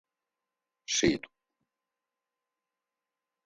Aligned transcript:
Шъитӏу. 0.93 1.29